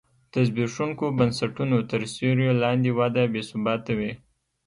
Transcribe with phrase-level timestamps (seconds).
[0.33, 4.11] د زبېښونکو بنسټونو تر سیوري لاندې وده بې ثباته وي.